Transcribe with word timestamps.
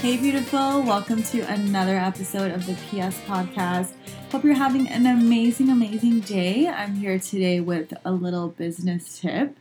Hey, 0.00 0.16
beautiful. 0.16 0.82
Welcome 0.82 1.22
to 1.24 1.40
another 1.42 1.98
episode 1.98 2.52
of 2.52 2.64
the 2.64 2.72
PS 2.72 3.20
Podcast. 3.26 3.92
Hope 4.32 4.44
you're 4.44 4.54
having 4.54 4.88
an 4.88 5.04
amazing, 5.04 5.68
amazing 5.68 6.20
day. 6.20 6.66
I'm 6.68 6.94
here 6.94 7.18
today 7.18 7.60
with 7.60 7.92
a 8.06 8.10
little 8.10 8.48
business 8.48 9.18
tip. 9.20 9.58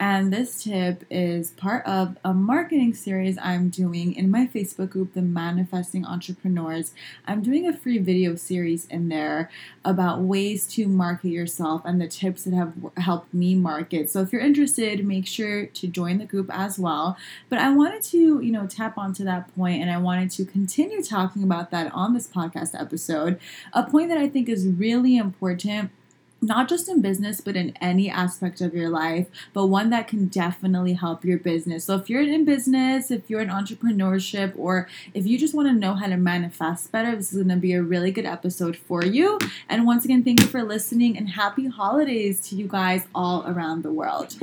And 0.00 0.32
this 0.32 0.64
tip 0.64 1.04
is 1.10 1.50
part 1.50 1.84
of 1.84 2.16
a 2.24 2.32
marketing 2.32 2.94
series 2.94 3.36
I'm 3.36 3.68
doing 3.68 4.14
in 4.14 4.30
my 4.30 4.46
Facebook 4.46 4.88
group, 4.88 5.12
The 5.12 5.20
Manifesting 5.20 6.06
Entrepreneurs. 6.06 6.94
I'm 7.26 7.42
doing 7.42 7.68
a 7.68 7.76
free 7.76 7.98
video 7.98 8.34
series 8.34 8.86
in 8.86 9.10
there 9.10 9.50
about 9.84 10.22
ways 10.22 10.66
to 10.68 10.88
market 10.88 11.28
yourself 11.28 11.82
and 11.84 12.00
the 12.00 12.08
tips 12.08 12.44
that 12.44 12.54
have 12.54 12.72
helped 12.96 13.34
me 13.34 13.54
market. 13.54 14.08
So 14.08 14.22
if 14.22 14.32
you're 14.32 14.40
interested, 14.40 15.04
make 15.04 15.26
sure 15.26 15.66
to 15.66 15.86
join 15.86 16.16
the 16.16 16.24
group 16.24 16.48
as 16.50 16.78
well. 16.78 17.18
But 17.50 17.58
I 17.58 17.70
wanted 17.70 18.02
to, 18.04 18.40
you 18.40 18.52
know, 18.52 18.66
tap 18.66 18.96
onto 18.96 19.22
that 19.24 19.54
point 19.54 19.82
and 19.82 19.90
I 19.90 19.98
wanted 19.98 20.30
to 20.30 20.46
continue 20.46 21.02
talking 21.02 21.42
about 21.42 21.70
that 21.72 21.92
on 21.92 22.14
this 22.14 22.26
podcast 22.26 22.80
episode. 22.80 23.38
A 23.74 23.82
point 23.82 24.08
that 24.08 24.16
I 24.16 24.30
think 24.30 24.48
is 24.48 24.66
really 24.66 25.18
important 25.18 25.90
not 26.42 26.68
just 26.68 26.88
in 26.88 27.00
business, 27.00 27.40
but 27.40 27.56
in 27.56 27.76
any 27.80 28.10
aspect 28.10 28.60
of 28.60 28.74
your 28.74 28.88
life, 28.88 29.28
but 29.52 29.66
one 29.66 29.90
that 29.90 30.08
can 30.08 30.26
definitely 30.26 30.94
help 30.94 31.24
your 31.24 31.38
business. 31.38 31.84
So, 31.84 31.96
if 31.96 32.08
you're 32.08 32.22
in 32.22 32.44
business, 32.44 33.10
if 33.10 33.28
you're 33.28 33.40
in 33.40 33.48
entrepreneurship, 33.48 34.52
or 34.56 34.88
if 35.14 35.26
you 35.26 35.38
just 35.38 35.54
want 35.54 35.68
to 35.68 35.74
know 35.74 35.94
how 35.94 36.06
to 36.06 36.16
manifest 36.16 36.90
better, 36.92 37.14
this 37.14 37.32
is 37.32 37.38
going 37.38 37.48
to 37.48 37.56
be 37.56 37.72
a 37.72 37.82
really 37.82 38.10
good 38.10 38.26
episode 38.26 38.76
for 38.76 39.04
you. 39.04 39.38
And 39.68 39.86
once 39.86 40.04
again, 40.04 40.24
thank 40.24 40.40
you 40.40 40.46
for 40.46 40.62
listening 40.62 41.16
and 41.16 41.30
happy 41.30 41.68
holidays 41.68 42.40
to 42.48 42.56
you 42.56 42.66
guys 42.66 43.06
all 43.14 43.44
around 43.46 43.82
the 43.82 43.92
world. 43.92 44.36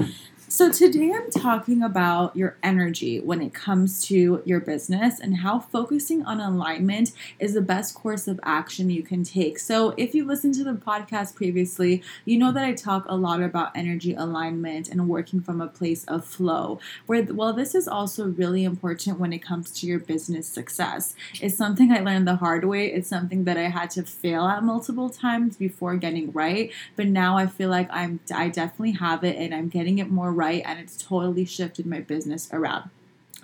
So, 0.58 0.72
today 0.72 1.14
I'm 1.14 1.30
talking 1.30 1.84
about 1.84 2.36
your 2.36 2.58
energy 2.64 3.20
when 3.20 3.44
it 3.44 3.54
comes 3.54 4.04
to 4.08 4.42
your 4.44 4.60
business 4.60 5.20
and 5.20 5.38
how 5.38 5.60
focusing 5.60 6.26
on 6.26 6.40
alignment 6.40 7.12
is 7.38 7.54
the 7.54 7.62
best 7.62 7.94
course 7.94 8.28
of 8.28 8.40
action 8.42 8.90
you 8.90 9.04
can 9.04 9.24
take. 9.24 9.60
So, 9.60 9.94
if 9.98 10.16
you 10.16 10.26
listened 10.26 10.56
to 10.56 10.64
the 10.64 10.74
podcast 10.74 11.36
previously, 11.36 12.02
you 12.26 12.40
know 12.40 12.52
that 12.52 12.66
I 12.66 12.74
talk 12.74 13.06
a 13.08 13.16
lot 13.16 13.44
about 13.44 13.78
energy 13.78 14.16
alignment 14.16 14.90
and 14.90 15.08
working 15.08 15.42
from 15.42 15.62
a 15.62 15.68
place 15.68 16.04
of 16.06 16.26
flow. 16.26 16.80
Where, 17.06 17.22
well, 17.22 17.54
this 17.54 17.76
is 17.76 17.88
also 17.88 18.26
really 18.26 18.64
important 18.64 19.20
when 19.20 19.34
it 19.34 19.44
comes 19.44 19.70
to 19.74 19.86
your 19.86 20.00
business 20.00 20.48
success. 20.48 21.14
It's 21.40 21.56
something 21.56 21.92
I 21.92 22.00
learned 22.00 22.28
the 22.28 22.38
hard 22.38 22.66
way, 22.66 22.88
it's 22.92 23.10
something 23.10 23.44
that 23.44 23.58
I 23.58 23.70
had 23.70 23.92
to 23.92 24.02
fail 24.02 24.48
at 24.48 24.64
multiple 24.64 25.12
times 25.12 25.56
before 25.56 25.98
getting 25.98 26.32
right. 26.32 26.72
But 26.96 27.06
now 27.06 27.38
I 27.38 27.46
feel 27.46 27.70
like 27.70 27.90
I'm, 27.92 28.22
I 28.34 28.50
definitely 28.50 28.94
have 28.94 29.24
it 29.24 29.36
and 29.38 29.54
I'm 29.54 29.70
getting 29.70 30.00
it 30.00 30.10
more 30.10 30.34
right 30.34 30.47
and 30.54 30.80
it's 30.80 30.98
totally 30.98 31.46
shifted 31.46 31.86
my 31.86 32.02
business 32.02 32.50
around. 32.52 32.90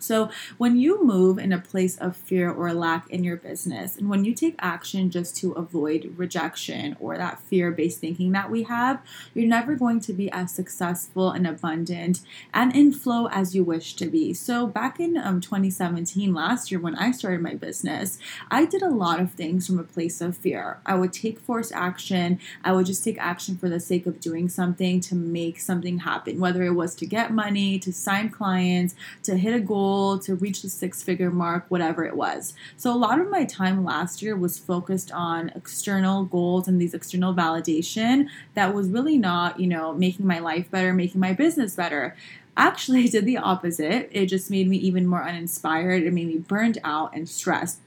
So, 0.03 0.29
when 0.57 0.75
you 0.75 1.03
move 1.03 1.37
in 1.37 1.53
a 1.53 1.59
place 1.59 1.97
of 1.97 2.17
fear 2.17 2.51
or 2.51 2.73
lack 2.73 3.09
in 3.09 3.23
your 3.23 3.37
business, 3.37 3.97
and 3.97 4.09
when 4.09 4.25
you 4.25 4.33
take 4.33 4.55
action 4.59 5.09
just 5.09 5.37
to 5.37 5.53
avoid 5.53 6.13
rejection 6.17 6.97
or 6.99 7.17
that 7.17 7.39
fear 7.39 7.71
based 7.71 8.01
thinking 8.01 8.33
that 8.33 8.51
we 8.51 8.63
have, 8.63 9.01
you're 9.33 9.47
never 9.47 9.75
going 9.75 10.01
to 10.01 10.11
be 10.11 10.29
as 10.31 10.51
successful 10.51 11.31
and 11.31 11.47
abundant 11.47 12.19
and 12.53 12.75
in 12.75 12.91
flow 12.91 13.27
as 13.29 13.55
you 13.55 13.63
wish 13.63 13.95
to 13.95 14.05
be. 14.07 14.33
So, 14.33 14.67
back 14.67 14.99
in 14.99 15.17
um, 15.17 15.39
2017, 15.39 16.33
last 16.33 16.69
year, 16.69 16.81
when 16.81 16.95
I 16.95 17.11
started 17.11 17.41
my 17.41 17.55
business, 17.55 18.19
I 18.51 18.65
did 18.65 18.81
a 18.81 18.89
lot 18.89 19.21
of 19.21 19.31
things 19.31 19.65
from 19.65 19.79
a 19.79 19.83
place 19.83 20.19
of 20.19 20.35
fear. 20.35 20.81
I 20.85 20.95
would 20.95 21.13
take 21.13 21.39
forced 21.39 21.71
action, 21.71 22.39
I 22.63 22.73
would 22.73 22.87
just 22.87 23.05
take 23.05 23.17
action 23.19 23.55
for 23.55 23.69
the 23.69 23.79
sake 23.79 24.05
of 24.05 24.19
doing 24.19 24.49
something 24.49 24.99
to 24.99 25.15
make 25.15 25.61
something 25.61 25.99
happen, 25.99 26.41
whether 26.41 26.63
it 26.63 26.73
was 26.73 26.93
to 26.95 27.05
get 27.05 27.31
money, 27.31 27.79
to 27.79 27.93
sign 27.93 28.29
clients, 28.29 28.95
to 29.23 29.37
hit 29.37 29.53
a 29.53 29.59
goal 29.61 29.92
goal 29.93 30.19
to 30.19 30.35
reach 30.35 30.61
the 30.61 30.69
six 30.69 31.03
figure 31.03 31.29
mark, 31.29 31.65
whatever 31.69 32.03
it 32.03 32.15
was. 32.15 32.53
So, 32.77 32.91
a 32.91 32.97
lot 32.97 33.19
of 33.19 33.29
my 33.29 33.45
time 33.45 33.83
last 33.83 34.21
year 34.21 34.35
was 34.35 34.57
focused 34.57 35.11
on 35.11 35.51
external 35.55 36.25
goals 36.25 36.67
and 36.67 36.81
these 36.81 36.93
external 36.93 37.33
validation 37.33 38.27
that 38.55 38.73
was 38.73 38.89
really 38.89 39.17
not, 39.17 39.59
you 39.59 39.67
know, 39.67 39.93
making 39.93 40.25
my 40.25 40.39
life 40.39 40.69
better, 40.71 40.93
making 40.93 41.21
my 41.21 41.33
business 41.33 41.75
better 41.75 42.15
actually 42.55 43.03
I 43.03 43.07
did 43.07 43.25
the 43.25 43.37
opposite. 43.37 44.09
It 44.11 44.27
just 44.27 44.51
made 44.51 44.67
me 44.67 44.77
even 44.77 45.07
more 45.07 45.23
uninspired. 45.23 46.03
It 46.03 46.13
made 46.13 46.27
me 46.27 46.37
burned 46.37 46.77
out 46.83 47.15
and 47.15 47.27
stressed 47.27 47.79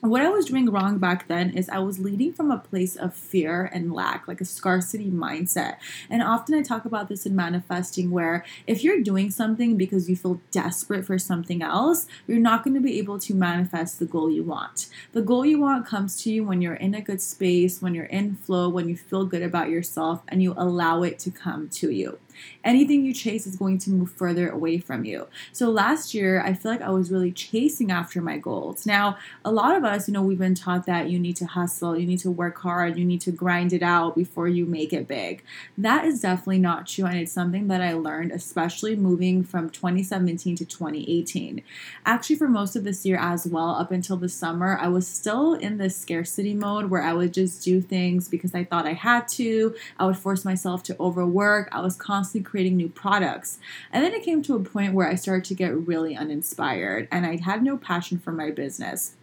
what 0.00 0.22
I 0.22 0.30
was 0.30 0.46
doing 0.46 0.70
wrong 0.70 0.98
back 0.98 1.28
then 1.28 1.50
is 1.50 1.68
I 1.68 1.78
was 1.78 1.98
leading 1.98 2.32
from 2.32 2.50
a 2.50 2.58
place 2.58 2.96
of 2.96 3.14
fear 3.14 3.70
and 3.72 3.92
lack, 3.92 4.26
like 4.26 4.40
a 4.40 4.46
scarcity 4.46 5.10
mindset. 5.10 5.76
And 6.08 6.22
often 6.22 6.54
I 6.54 6.62
talk 6.62 6.84
about 6.84 7.08
this 7.08 7.26
in 7.26 7.36
manifesting, 7.36 8.10
where 8.10 8.44
if 8.66 8.82
you're 8.82 9.02
doing 9.02 9.30
something 9.30 9.76
because 9.76 10.08
you 10.08 10.16
feel 10.16 10.40
desperate 10.50 11.04
for 11.04 11.18
something 11.18 11.62
else, 11.62 12.06
you're 12.26 12.38
not 12.38 12.64
going 12.64 12.74
to 12.74 12.80
be 12.80 12.98
able 12.98 13.18
to 13.20 13.34
manifest 13.34 13.98
the 13.98 14.06
goal 14.06 14.30
you 14.30 14.42
want. 14.42 14.88
The 15.12 15.22
goal 15.22 15.44
you 15.44 15.60
want 15.60 15.86
comes 15.86 16.16
to 16.22 16.32
you 16.32 16.44
when 16.44 16.62
you're 16.62 16.74
in 16.74 16.94
a 16.94 17.00
good 17.00 17.20
space, 17.20 17.82
when 17.82 17.94
you're 17.94 18.04
in 18.06 18.36
flow, 18.36 18.68
when 18.68 18.88
you 18.88 18.96
feel 18.96 19.26
good 19.26 19.42
about 19.42 19.68
yourself, 19.68 20.22
and 20.28 20.42
you 20.42 20.54
allow 20.56 21.02
it 21.02 21.18
to 21.20 21.30
come 21.30 21.68
to 21.68 21.90
you 21.90 22.18
anything 22.64 23.04
you 23.04 23.14
chase 23.14 23.46
is 23.46 23.56
going 23.56 23.78
to 23.78 23.90
move 23.90 24.10
further 24.10 24.48
away 24.48 24.78
from 24.78 25.04
you. 25.04 25.26
So 25.52 25.70
last 25.70 26.14
year, 26.14 26.42
I 26.42 26.54
feel 26.54 26.72
like 26.72 26.82
I 26.82 26.90
was 26.90 27.10
really 27.10 27.32
chasing 27.32 27.90
after 27.90 28.20
my 28.20 28.38
goals. 28.38 28.86
Now, 28.86 29.18
a 29.44 29.50
lot 29.50 29.76
of 29.76 29.84
us, 29.84 30.08
you 30.08 30.14
know, 30.14 30.22
we've 30.22 30.38
been 30.38 30.54
taught 30.54 30.86
that 30.86 31.10
you 31.10 31.18
need 31.18 31.36
to 31.36 31.46
hustle, 31.46 31.98
you 31.98 32.06
need 32.06 32.20
to 32.20 32.30
work 32.30 32.58
hard, 32.58 32.98
you 32.98 33.04
need 33.04 33.20
to 33.22 33.32
grind 33.32 33.72
it 33.72 33.82
out 33.82 34.14
before 34.14 34.48
you 34.48 34.66
make 34.66 34.92
it 34.92 35.08
big. 35.08 35.42
That 35.76 36.04
is 36.04 36.20
definitely 36.20 36.58
not 36.58 36.86
true. 36.86 37.06
And 37.06 37.18
it's 37.18 37.32
something 37.32 37.68
that 37.68 37.80
I 37.80 37.94
learned, 37.94 38.32
especially 38.32 38.96
moving 38.96 39.44
from 39.44 39.70
2017 39.70 40.56
to 40.56 40.64
2018. 40.64 41.62
Actually, 42.06 42.36
for 42.36 42.48
most 42.48 42.76
of 42.76 42.84
this 42.84 43.04
year 43.04 43.18
as 43.18 43.46
well, 43.46 43.70
up 43.70 43.90
until 43.90 44.16
the 44.16 44.28
summer, 44.28 44.78
I 44.80 44.88
was 44.88 45.06
still 45.06 45.54
in 45.54 45.78
this 45.78 45.96
scarcity 45.96 46.54
mode 46.54 46.90
where 46.90 47.02
I 47.02 47.12
would 47.12 47.34
just 47.34 47.64
do 47.64 47.80
things 47.80 48.28
because 48.28 48.54
I 48.54 48.64
thought 48.64 48.86
I 48.86 48.92
had 48.92 49.28
to. 49.28 49.74
I 49.98 50.06
would 50.06 50.16
force 50.16 50.44
myself 50.44 50.82
to 50.84 50.96
overwork. 51.00 51.68
I 51.72 51.80
was 51.80 51.96
constantly 51.96 52.29
constantly 52.30 52.48
creating 52.48 52.76
new 52.76 52.88
products. 52.88 53.58
And 53.92 54.04
then 54.04 54.12
it 54.12 54.22
came 54.22 54.42
to 54.42 54.54
a 54.54 54.60
point 54.60 54.94
where 54.94 55.08
I 55.08 55.16
started 55.16 55.44
to 55.46 55.54
get 55.54 55.74
really 55.74 56.16
uninspired 56.16 57.08
and 57.10 57.26
I 57.26 57.36
had 57.36 57.62
no 57.62 57.76
passion 57.76 58.18
for 58.18 58.32
my 58.32 58.50
business. 58.50 59.16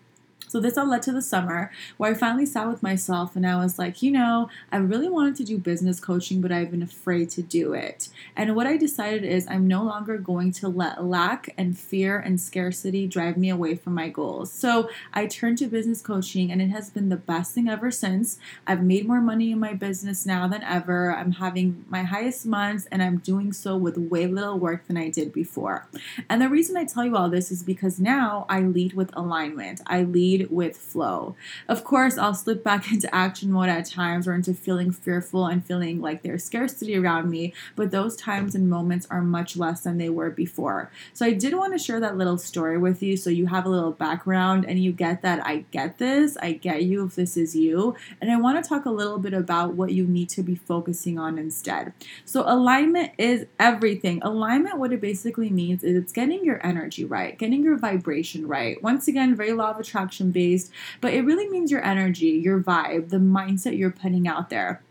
So 0.47 0.61
this 0.61 0.77
all 0.77 0.89
led 0.89 1.01
to 1.03 1.11
the 1.11 1.21
summer 1.21 1.71
where 1.97 2.11
I 2.11 2.13
finally 2.13 2.45
sat 2.45 2.67
with 2.67 2.81
myself 2.81 3.35
and 3.35 3.45
I 3.45 3.57
was 3.57 3.77
like, 3.77 4.01
you 4.01 4.11
know, 4.11 4.49
I 4.71 4.77
really 4.77 5.09
wanted 5.09 5.35
to 5.37 5.43
do 5.43 5.57
business 5.57 5.99
coaching, 5.99 6.39
but 6.39 6.53
I've 6.53 6.71
been 6.71 6.81
afraid 6.81 7.29
to 7.31 7.41
do 7.41 7.73
it. 7.73 8.07
And 8.35 8.55
what 8.55 8.65
I 8.65 8.77
decided 8.77 9.25
is 9.25 9.45
I'm 9.49 9.67
no 9.67 9.83
longer 9.83 10.17
going 10.17 10.53
to 10.53 10.69
let 10.69 11.03
lack 11.03 11.53
and 11.57 11.77
fear 11.77 12.17
and 12.17 12.39
scarcity 12.39 13.07
drive 13.07 13.35
me 13.35 13.49
away 13.49 13.75
from 13.75 13.93
my 13.93 14.07
goals. 14.07 14.51
So 14.51 14.89
I 15.13 15.25
turned 15.25 15.57
to 15.57 15.67
business 15.67 16.01
coaching 16.01 16.49
and 16.49 16.61
it 16.61 16.69
has 16.69 16.89
been 16.89 17.09
the 17.09 17.17
best 17.17 17.53
thing 17.53 17.67
ever 17.67 17.91
since. 17.91 18.39
I've 18.65 18.83
made 18.83 19.05
more 19.05 19.21
money 19.21 19.51
in 19.51 19.59
my 19.59 19.73
business 19.73 20.25
now 20.25 20.47
than 20.47 20.63
ever. 20.63 21.13
I'm 21.13 21.33
having 21.33 21.83
my 21.89 22.03
highest 22.03 22.45
months 22.45 22.87
and 22.89 23.03
I'm 23.03 23.17
doing 23.17 23.51
so 23.51 23.75
with 23.75 23.97
way 23.97 24.27
little 24.27 24.57
work 24.57 24.87
than 24.87 24.95
I 24.95 25.09
did 25.09 25.33
before. 25.33 25.89
And 26.29 26.41
the 26.41 26.47
reason 26.47 26.77
I 26.77 26.85
tell 26.85 27.03
you 27.03 27.17
all 27.17 27.29
this 27.29 27.51
is 27.51 27.63
because 27.63 27.99
now 27.99 28.45
I 28.47 28.61
lead 28.61 28.93
with 28.93 29.09
alignment. 29.13 29.81
I 29.87 30.03
lead 30.03 30.26
lead 30.27 30.49
with 30.49 30.77
flow. 30.77 31.35
Of 31.67 31.83
course, 31.83 32.17
I'll 32.17 32.33
slip 32.33 32.63
back 32.63 32.91
into 32.91 33.13
action 33.13 33.51
mode 33.51 33.69
at 33.69 33.85
times 33.85 34.27
or 34.27 34.33
into 34.33 34.53
feeling 34.53 34.91
fearful 34.91 35.45
and 35.45 35.65
feeling 35.65 36.01
like 36.01 36.21
there's 36.21 36.43
scarcity 36.43 36.97
around 36.97 37.29
me, 37.29 37.53
but 37.75 37.91
those 37.91 38.15
times 38.15 38.55
and 38.55 38.69
moments 38.69 39.07
are 39.09 39.21
much 39.21 39.57
less 39.57 39.81
than 39.81 39.97
they 39.97 40.09
were 40.09 40.29
before. 40.29 40.91
So 41.13 41.25
I 41.25 41.33
did 41.33 41.53
want 41.53 41.73
to 41.73 41.79
share 41.79 41.99
that 41.99 42.17
little 42.17 42.37
story 42.37 42.77
with 42.77 43.01
you 43.01 43.17
so 43.17 43.29
you 43.29 43.47
have 43.47 43.65
a 43.65 43.69
little 43.69 43.91
background 43.91 44.65
and 44.65 44.79
you 44.83 44.91
get 44.91 45.21
that 45.21 45.45
I 45.45 45.65
get 45.71 45.97
this, 45.97 46.37
I 46.41 46.53
get 46.53 46.83
you 46.83 47.05
if 47.05 47.15
this 47.15 47.37
is 47.37 47.55
you. 47.55 47.95
And 48.21 48.31
I 48.31 48.37
want 48.37 48.61
to 48.61 48.67
talk 48.67 48.85
a 48.85 48.89
little 48.89 49.19
bit 49.19 49.33
about 49.33 49.73
what 49.73 49.91
you 49.91 50.05
need 50.05 50.29
to 50.29 50.43
be 50.43 50.55
focusing 50.55 51.17
on 51.17 51.37
instead. 51.37 51.93
So 52.25 52.43
alignment 52.45 53.11
is 53.17 53.45
everything. 53.59 54.21
Alignment, 54.23 54.77
what 54.77 54.93
it 54.93 55.01
basically 55.01 55.49
means 55.49 55.83
is 55.83 55.95
it's 55.95 56.11
getting 56.11 56.43
your 56.43 56.65
energy 56.65 57.05
right, 57.05 57.37
getting 57.37 57.63
your 57.63 57.77
vibration 57.77 58.47
right. 58.47 58.81
Once 58.81 59.07
again, 59.07 59.35
very 59.35 59.53
law 59.53 59.71
of 59.71 59.79
attraction 59.79 60.16
based, 60.25 60.71
but 61.01 61.13
it 61.13 61.21
really 61.21 61.47
means 61.47 61.71
your 61.71 61.83
energy, 61.83 62.29
your 62.29 62.61
vibe, 62.61 63.09
the 63.09 63.17
mindset 63.17 63.77
you're 63.77 63.91
putting 63.91 64.27
out 64.27 64.49
there. 64.49 64.81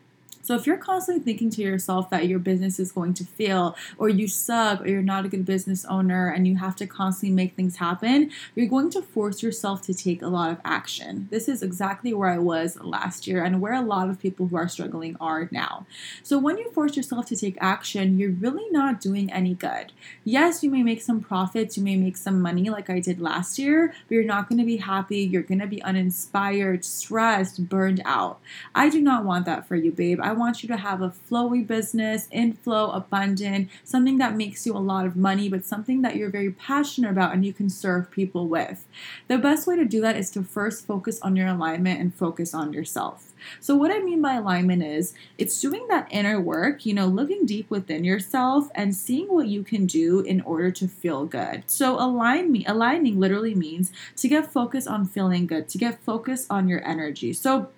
So 0.46 0.54
if 0.54 0.64
you're 0.64 0.76
constantly 0.76 1.24
thinking 1.24 1.50
to 1.50 1.62
yourself 1.62 2.08
that 2.10 2.28
your 2.28 2.38
business 2.38 2.78
is 2.78 2.92
going 2.92 3.14
to 3.14 3.24
fail 3.24 3.76
or 3.98 4.08
you 4.08 4.28
suck 4.28 4.80
or 4.80 4.86
you're 4.86 5.02
not 5.02 5.24
a 5.24 5.28
good 5.28 5.44
business 5.44 5.84
owner 5.86 6.28
and 6.28 6.46
you 6.46 6.54
have 6.54 6.76
to 6.76 6.86
constantly 6.86 7.34
make 7.34 7.56
things 7.56 7.78
happen, 7.78 8.30
you're 8.54 8.68
going 8.68 8.88
to 8.90 9.02
force 9.02 9.42
yourself 9.42 9.82
to 9.82 9.92
take 9.92 10.22
a 10.22 10.28
lot 10.28 10.52
of 10.52 10.58
action. 10.64 11.26
This 11.32 11.48
is 11.48 11.64
exactly 11.64 12.14
where 12.14 12.28
I 12.28 12.38
was 12.38 12.78
last 12.80 13.26
year 13.26 13.42
and 13.42 13.60
where 13.60 13.72
a 13.72 13.80
lot 13.80 14.08
of 14.08 14.20
people 14.20 14.46
who 14.46 14.54
are 14.54 14.68
struggling 14.68 15.16
are 15.20 15.48
now. 15.50 15.84
So 16.22 16.38
when 16.38 16.58
you 16.58 16.70
force 16.70 16.96
yourself 16.96 17.26
to 17.26 17.36
take 17.36 17.58
action, 17.60 18.16
you're 18.16 18.30
really 18.30 18.70
not 18.70 19.00
doing 19.00 19.32
any 19.32 19.54
good. 19.54 19.90
Yes, 20.22 20.62
you 20.62 20.70
may 20.70 20.84
make 20.84 21.02
some 21.02 21.20
profits, 21.20 21.76
you 21.76 21.82
may 21.82 21.96
make 21.96 22.16
some 22.16 22.40
money 22.40 22.70
like 22.70 22.88
I 22.88 23.00
did 23.00 23.20
last 23.20 23.58
year, 23.58 23.92
but 24.06 24.14
you're 24.14 24.22
not 24.22 24.48
going 24.48 24.60
to 24.60 24.64
be 24.64 24.76
happy, 24.76 25.22
you're 25.22 25.42
going 25.42 25.58
to 25.58 25.66
be 25.66 25.82
uninspired, 25.82 26.84
stressed, 26.84 27.68
burned 27.68 28.00
out. 28.04 28.38
I 28.76 28.88
do 28.88 29.00
not 29.00 29.24
want 29.24 29.44
that 29.46 29.66
for 29.66 29.74
you, 29.74 29.90
babe. 29.90 30.20
I 30.22 30.35
want 30.36 30.62
you 30.62 30.68
to 30.68 30.76
have 30.76 31.02
a 31.02 31.10
flowy 31.30 31.66
business, 31.66 32.28
inflow, 32.30 32.90
abundant, 32.90 33.68
something 33.84 34.18
that 34.18 34.36
makes 34.36 34.66
you 34.66 34.76
a 34.76 34.78
lot 34.78 35.06
of 35.06 35.16
money, 35.16 35.48
but 35.48 35.64
something 35.64 36.02
that 36.02 36.16
you're 36.16 36.30
very 36.30 36.50
passionate 36.50 37.10
about 37.10 37.34
and 37.34 37.44
you 37.44 37.52
can 37.52 37.70
serve 37.70 38.10
people 38.10 38.48
with. 38.48 38.86
The 39.28 39.38
best 39.38 39.66
way 39.66 39.76
to 39.76 39.84
do 39.84 40.00
that 40.00 40.16
is 40.16 40.30
to 40.32 40.42
first 40.42 40.86
focus 40.86 41.20
on 41.22 41.36
your 41.36 41.48
alignment 41.48 42.00
and 42.00 42.14
focus 42.14 42.54
on 42.54 42.72
yourself. 42.72 43.32
So, 43.60 43.76
what 43.76 43.90
I 43.90 44.00
mean 44.00 44.22
by 44.22 44.34
alignment 44.34 44.82
is 44.82 45.14
it's 45.38 45.60
doing 45.60 45.86
that 45.88 46.08
inner 46.10 46.40
work, 46.40 46.86
you 46.86 46.94
know, 46.94 47.06
looking 47.06 47.46
deep 47.46 47.70
within 47.70 48.04
yourself 48.04 48.68
and 48.74 48.94
seeing 48.94 49.28
what 49.28 49.46
you 49.46 49.62
can 49.62 49.86
do 49.86 50.20
in 50.20 50.40
order 50.42 50.70
to 50.72 50.88
feel 50.88 51.26
good. 51.26 51.64
So, 51.66 52.00
align 52.00 52.50
me, 52.50 52.64
aligning 52.66 53.20
literally 53.20 53.54
means 53.54 53.92
to 54.16 54.28
get 54.28 54.52
focused 54.52 54.88
on 54.88 55.06
feeling 55.06 55.46
good, 55.46 55.68
to 55.70 55.78
get 55.78 56.02
focused 56.02 56.46
on 56.50 56.68
your 56.68 56.86
energy. 56.86 57.32
So, 57.32 57.68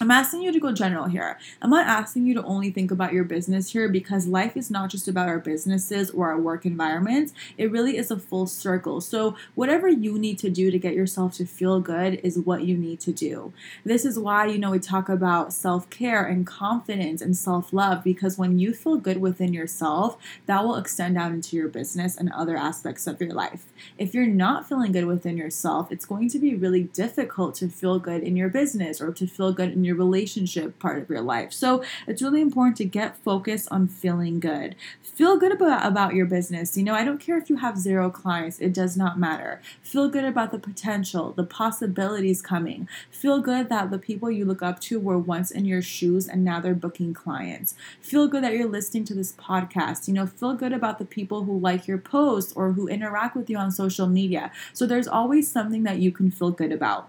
I'm 0.00 0.10
asking 0.10 0.42
you 0.42 0.50
to 0.50 0.58
go 0.58 0.72
general 0.72 1.06
here. 1.06 1.38
I'm 1.62 1.70
not 1.70 1.86
asking 1.86 2.26
you 2.26 2.34
to 2.34 2.42
only 2.42 2.72
think 2.72 2.90
about 2.90 3.12
your 3.12 3.22
business 3.22 3.70
here 3.70 3.88
because 3.88 4.26
life 4.26 4.56
is 4.56 4.68
not 4.68 4.90
just 4.90 5.06
about 5.06 5.28
our 5.28 5.38
businesses 5.38 6.10
or 6.10 6.30
our 6.32 6.36
work 6.36 6.66
environments. 6.66 7.32
It 7.56 7.70
really 7.70 7.96
is 7.96 8.10
a 8.10 8.18
full 8.18 8.48
circle. 8.48 9.00
So, 9.00 9.36
whatever 9.54 9.88
you 9.88 10.18
need 10.18 10.36
to 10.40 10.50
do 10.50 10.72
to 10.72 10.80
get 10.80 10.94
yourself 10.94 11.34
to 11.34 11.46
feel 11.46 11.78
good 11.78 12.18
is 12.24 12.36
what 12.36 12.64
you 12.64 12.76
need 12.76 12.98
to 13.00 13.12
do. 13.12 13.52
This 13.84 14.04
is 14.04 14.18
why, 14.18 14.46
you 14.46 14.58
know, 14.58 14.72
we 14.72 14.80
talk 14.80 15.08
about 15.08 15.52
self 15.52 15.88
care 15.90 16.24
and 16.24 16.44
confidence 16.44 17.22
and 17.22 17.36
self 17.36 17.72
love 17.72 18.02
because 18.02 18.36
when 18.36 18.58
you 18.58 18.74
feel 18.74 18.96
good 18.96 19.20
within 19.20 19.54
yourself, 19.54 20.16
that 20.46 20.64
will 20.64 20.74
extend 20.74 21.16
out 21.16 21.30
into 21.30 21.54
your 21.56 21.68
business 21.68 22.16
and 22.16 22.32
other 22.32 22.56
aspects 22.56 23.06
of 23.06 23.20
your 23.20 23.32
life. 23.32 23.66
If 23.96 24.12
you're 24.12 24.26
not 24.26 24.68
feeling 24.68 24.90
good 24.90 25.06
within 25.06 25.36
yourself, 25.36 25.92
it's 25.92 26.04
going 26.04 26.30
to 26.30 26.40
be 26.40 26.56
really 26.56 26.82
difficult 26.82 27.54
to 27.56 27.68
feel 27.68 28.00
good 28.00 28.24
in 28.24 28.36
your 28.36 28.48
business 28.48 29.00
or 29.00 29.12
to 29.12 29.28
feel 29.28 29.52
good 29.52 29.83
your 29.84 29.96
relationship 29.96 30.78
part 30.78 31.02
of 31.02 31.08
your 31.08 31.20
life. 31.20 31.52
So 31.52 31.82
it's 32.06 32.22
really 32.22 32.40
important 32.40 32.76
to 32.78 32.84
get 32.84 33.16
focused 33.18 33.68
on 33.70 33.88
feeling 33.88 34.40
good. 34.40 34.76
Feel 35.02 35.36
good 35.36 35.52
about, 35.52 35.86
about 35.86 36.14
your 36.14 36.26
business. 36.26 36.76
You 36.76 36.82
know, 36.82 36.94
I 36.94 37.04
don't 37.04 37.20
care 37.20 37.38
if 37.38 37.48
you 37.48 37.56
have 37.56 37.78
zero 37.78 38.10
clients, 38.10 38.58
it 38.58 38.72
does 38.72 38.96
not 38.96 39.18
matter. 39.18 39.60
Feel 39.82 40.08
good 40.08 40.24
about 40.24 40.50
the 40.50 40.58
potential, 40.58 41.32
the 41.32 41.44
possibilities 41.44 42.42
coming. 42.42 42.88
Feel 43.10 43.40
good 43.40 43.68
that 43.68 43.90
the 43.90 43.98
people 43.98 44.30
you 44.30 44.44
look 44.44 44.62
up 44.62 44.80
to 44.80 44.98
were 44.98 45.18
once 45.18 45.50
in 45.50 45.64
your 45.64 45.82
shoes 45.82 46.26
and 46.28 46.44
now 46.44 46.60
they're 46.60 46.74
booking 46.74 47.14
clients. 47.14 47.74
Feel 48.00 48.26
good 48.26 48.42
that 48.42 48.54
you're 48.54 48.68
listening 48.68 49.04
to 49.04 49.14
this 49.14 49.32
podcast. 49.32 50.08
You 50.08 50.14
know, 50.14 50.26
feel 50.26 50.54
good 50.54 50.72
about 50.72 50.98
the 50.98 51.04
people 51.04 51.44
who 51.44 51.58
like 51.58 51.86
your 51.86 51.98
posts 51.98 52.52
or 52.54 52.72
who 52.72 52.88
interact 52.88 53.36
with 53.36 53.48
you 53.48 53.56
on 53.56 53.70
social 53.70 54.06
media. 54.06 54.50
So 54.72 54.86
there's 54.86 55.08
always 55.08 55.50
something 55.50 55.84
that 55.84 55.98
you 55.98 56.10
can 56.10 56.30
feel 56.30 56.50
good 56.50 56.72
about 56.72 57.08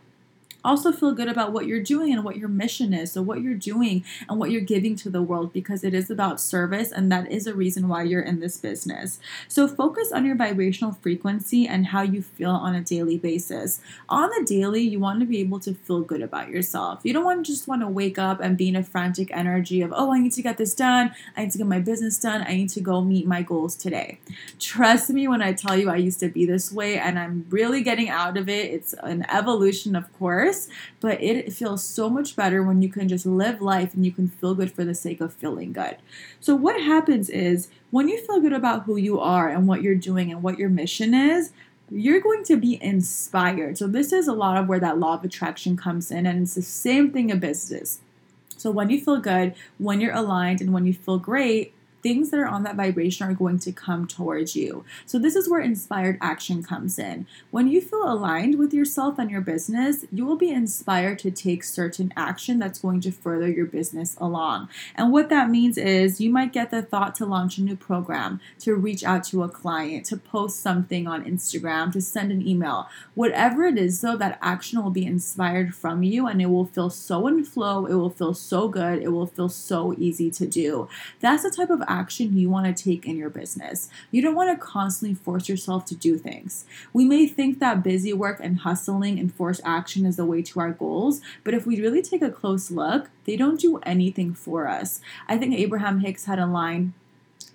also 0.65 0.91
feel 0.91 1.13
good 1.13 1.27
about 1.27 1.53
what 1.53 1.67
you're 1.67 1.83
doing 1.83 2.11
and 2.11 2.23
what 2.23 2.37
your 2.37 2.49
mission 2.49 2.93
is. 2.93 3.11
So, 3.11 3.21
what 3.21 3.41
you're 3.41 3.53
doing 3.53 4.03
and 4.27 4.39
what 4.39 4.51
you're 4.51 4.61
giving 4.61 4.95
to 4.97 5.09
the 5.09 5.21
world 5.21 5.53
because 5.53 5.83
it 5.83 5.93
is 5.93 6.09
about 6.09 6.41
service 6.41 6.91
and 6.91 7.11
that 7.11 7.31
is 7.31 7.47
a 7.47 7.53
reason 7.53 7.87
why 7.87 8.03
you're 8.03 8.21
in 8.21 8.39
this 8.39 8.57
business. 8.57 9.19
So, 9.47 9.67
focus 9.67 10.11
on 10.11 10.25
your 10.25 10.35
vibrational 10.35 10.93
frequency 10.93 11.67
and 11.67 11.87
how 11.87 12.01
you 12.01 12.21
feel 12.21 12.51
on 12.51 12.75
a 12.75 12.81
daily 12.81 13.17
basis. 13.17 13.79
On 14.09 14.29
the 14.29 14.43
daily, 14.45 14.81
you 14.81 14.99
want 14.99 15.19
to 15.19 15.25
be 15.25 15.39
able 15.39 15.59
to 15.61 15.73
feel 15.73 16.01
good 16.01 16.21
about 16.21 16.49
yourself. 16.49 17.01
You 17.03 17.13
don't 17.13 17.23
want 17.23 17.45
to 17.45 17.51
just 17.51 17.67
want 17.67 17.81
to 17.81 17.87
wake 17.87 18.17
up 18.17 18.39
and 18.39 18.57
be 18.57 18.69
in 18.69 18.75
a 18.75 18.83
frantic 18.83 19.29
energy 19.31 19.81
of, 19.81 19.93
oh, 19.95 20.13
I 20.13 20.19
need 20.19 20.33
to 20.33 20.41
get 20.41 20.57
this 20.57 20.73
done. 20.73 21.13
I 21.37 21.43
need 21.43 21.51
to 21.51 21.57
get 21.59 21.67
my 21.67 21.79
business 21.79 22.19
done. 22.19 22.43
I 22.47 22.55
need 22.55 22.69
to 22.69 22.81
go 22.81 23.01
meet 23.01 23.27
my 23.27 23.41
goals 23.43 23.75
today. 23.75 24.19
Trust 24.59 25.09
me 25.11 25.27
when 25.27 25.41
I 25.41 25.53
tell 25.53 25.77
you 25.77 25.89
I 25.89 25.97
used 25.97 26.19
to 26.21 26.29
be 26.29 26.45
this 26.45 26.71
way 26.71 26.97
and 26.97 27.19
I'm 27.19 27.45
really 27.49 27.83
getting 27.83 28.09
out 28.09 28.37
of 28.37 28.49
it. 28.49 28.71
It's 28.71 28.93
an 28.93 29.25
evolution, 29.29 29.95
of 29.95 30.11
course 30.17 30.54
course, 30.55 30.67
but 30.99 31.21
it 31.21 31.53
feels 31.53 31.83
so 31.83 32.09
much 32.09 32.35
better 32.35 32.63
when 32.63 32.81
you 32.81 32.89
can 32.89 33.07
just 33.07 33.25
live 33.25 33.61
life 33.61 33.93
and 33.93 34.05
you 34.05 34.11
can 34.11 34.27
feel 34.27 34.55
good 34.55 34.71
for 34.71 34.83
the 34.83 34.95
sake 34.95 35.21
of 35.21 35.33
feeling 35.33 35.73
good. 35.73 35.97
So, 36.39 36.55
what 36.55 36.81
happens 36.81 37.29
is 37.29 37.69
when 37.91 38.07
you 38.07 38.23
feel 38.25 38.39
good 38.41 38.53
about 38.53 38.83
who 38.83 38.97
you 38.97 39.19
are 39.19 39.49
and 39.49 39.67
what 39.67 39.81
you're 39.81 39.95
doing 39.95 40.31
and 40.31 40.41
what 40.41 40.57
your 40.57 40.69
mission 40.69 41.13
is, 41.13 41.51
you're 41.91 42.21
going 42.21 42.43
to 42.45 42.57
be 42.57 42.81
inspired. 42.81 43.77
So, 43.77 43.87
this 43.87 44.11
is 44.11 44.27
a 44.27 44.33
lot 44.33 44.57
of 44.57 44.67
where 44.67 44.79
that 44.79 44.97
law 44.97 45.15
of 45.15 45.23
attraction 45.23 45.77
comes 45.77 46.11
in, 46.11 46.25
and 46.25 46.43
it's 46.43 46.55
the 46.55 46.61
same 46.61 47.11
thing 47.11 47.29
in 47.29 47.39
business. 47.39 47.99
So, 48.57 48.71
when 48.71 48.89
you 48.89 48.99
feel 49.01 49.19
good, 49.19 49.53
when 49.77 50.01
you're 50.01 50.15
aligned, 50.15 50.61
and 50.61 50.73
when 50.73 50.85
you 50.85 50.93
feel 50.93 51.19
great, 51.19 51.73
things 52.05 52.29
that 52.29 52.39
are 52.39 52.47
on 52.47 52.61
that 52.61 52.75
vibration 52.75 53.27
are 53.27 53.33
going 53.33 53.57
to 53.57 53.71
come 53.71 54.05
towards 54.05 54.55
you. 54.55 54.85
So, 55.07 55.17
this 55.17 55.35
is 55.35 55.49
where 55.49 55.59
inspired 55.59 56.19
action 56.21 56.61
comes 56.61 56.99
in. 56.99 57.25
When 57.49 57.67
you 57.67 57.81
feel 57.81 58.03
aligned 58.03 58.59
with 58.59 58.75
yourself 58.75 59.17
and 59.17 59.31
your 59.31 59.41
business, 59.41 60.05
you 60.11 60.23
will 60.23 60.35
be 60.35 60.51
inspired 60.51 61.17
to 61.19 61.31
take 61.31 61.63
certain 61.63 62.13
action 62.15 62.59
that's 62.59 62.77
going 62.77 63.01
to 63.01 63.11
further 63.11 63.49
your 63.49 63.65
business 63.65 64.15
along. 64.19 64.69
And 64.93 65.11
what 65.11 65.29
that 65.29 65.49
means 65.49 65.79
is 65.79 66.21
you 66.21 66.29
might 66.29 66.53
get 66.53 66.69
the 66.69 66.83
thought 66.83 67.15
to 67.15 67.25
launch 67.25 67.57
a 67.57 67.63
new 67.63 67.75
program, 67.75 68.39
to 68.59 68.75
reach 68.75 69.03
out 69.03 69.23
to 69.25 69.41
a 69.41 69.49
client, 69.49 70.05
to 70.05 70.17
post 70.17 70.59
something 70.59 71.07
on 71.07 71.25
Instagram, 71.25 71.91
to 71.93 72.01
send 72.01 72.31
an 72.31 72.47
email. 72.47 72.87
Whatever 73.15 73.63
it 73.65 73.79
is, 73.79 74.01
though, 74.01 74.17
that 74.17 74.37
action 74.43 74.83
will 74.83 74.91
be 74.91 75.07
inspired 75.07 75.73
from 75.73 76.03
you 76.03 76.27
and 76.27 76.39
it 76.39 76.51
will 76.51 76.67
feel 76.67 76.91
so 76.91 77.25
in 77.25 77.43
flow, 77.43 77.87
it 77.87 77.95
will 77.95 78.11
feel 78.11 78.35
so 78.35 78.67
good, 78.67 79.01
it 79.01 79.09
will 79.09 79.25
feel 79.25 79.49
so 79.49 79.95
easy 79.97 80.29
to 80.29 80.45
do. 80.45 80.87
That's 81.19 81.41
the 81.41 81.49
type 81.49 81.71
of 81.71 81.81
action 81.95 82.37
you 82.37 82.49
want 82.49 82.65
to 82.65 82.83
take 82.83 83.05
in 83.05 83.17
your 83.17 83.29
business. 83.29 83.89
You 84.11 84.21
don't 84.21 84.35
want 84.35 84.51
to 84.51 84.65
constantly 84.65 85.15
force 85.15 85.47
yourself 85.47 85.85
to 85.85 85.95
do 85.95 86.17
things. 86.17 86.65
We 86.93 87.05
may 87.05 87.27
think 87.27 87.59
that 87.59 87.83
busy 87.83 88.13
work 88.13 88.39
and 88.41 88.59
hustling 88.59 89.19
and 89.19 89.33
forced 89.33 89.61
action 89.63 90.05
is 90.05 90.17
the 90.17 90.25
way 90.25 90.41
to 90.41 90.59
our 90.59 90.71
goals, 90.71 91.21
but 91.43 91.53
if 91.53 91.65
we 91.65 91.81
really 91.81 92.01
take 92.01 92.21
a 92.21 92.29
close 92.29 92.69
look, 92.69 93.09
they 93.25 93.35
don't 93.35 93.59
do 93.59 93.77
anything 93.83 94.33
for 94.33 94.67
us. 94.67 95.01
I 95.27 95.37
think 95.37 95.55
Abraham 95.55 95.99
Hicks 95.99 96.25
had 96.25 96.39
a 96.39 96.45
line 96.45 96.93